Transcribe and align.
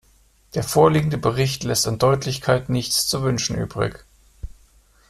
Der 0.55 0.63
vorliegende 0.63 1.19
Bericht 1.19 1.63
lässt 1.63 1.87
an 1.87 1.99
Deutlichkeit 1.99 2.69
nichts 2.69 3.05
zu 3.07 3.21
wünschen 3.21 3.55
übrig. 3.55 4.03